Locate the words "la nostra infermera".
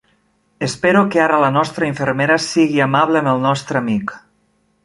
1.43-2.39